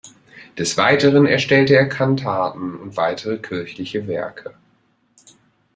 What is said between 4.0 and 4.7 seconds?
Werke.